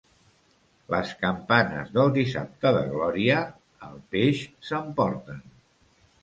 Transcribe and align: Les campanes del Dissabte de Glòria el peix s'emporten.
Les 0.93 1.11
campanes 1.25 1.91
del 1.97 2.09
Dissabte 2.15 2.71
de 2.77 2.81
Glòria 2.95 3.37
el 3.89 4.01
peix 4.17 4.43
s'emporten. 4.71 5.47